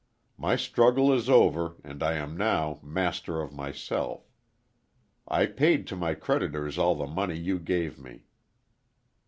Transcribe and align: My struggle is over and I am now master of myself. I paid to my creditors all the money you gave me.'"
My 0.35 0.55
struggle 0.55 1.13
is 1.13 1.29
over 1.29 1.75
and 1.83 2.01
I 2.01 2.15
am 2.15 2.35
now 2.35 2.79
master 2.81 3.39
of 3.39 3.53
myself. 3.53 4.31
I 5.27 5.45
paid 5.45 5.85
to 5.89 5.95
my 5.95 6.15
creditors 6.15 6.79
all 6.79 6.95
the 6.95 7.05
money 7.05 7.37
you 7.37 7.59
gave 7.59 7.99
me.'" 7.99 8.25